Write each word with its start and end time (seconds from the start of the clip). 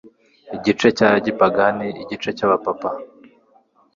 Igice 0.57 0.87
cya 0.97 1.09
gipagani 1.25 1.87
igice 2.01 2.29
cyAbapapa 2.37 2.89